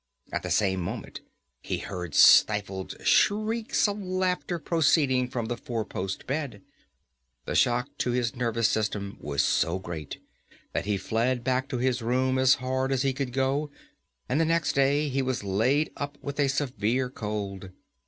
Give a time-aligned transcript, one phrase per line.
[0.31, 1.21] At the same moment
[1.61, 6.63] he heard stifled shrieks of laughter proceeding from the four post bed.
[7.45, 10.17] The shock to his nervous system was so great
[10.73, 13.69] that he fled back to his room as hard as he could go,
[14.27, 17.69] and the next day he was laid up with a severe cold.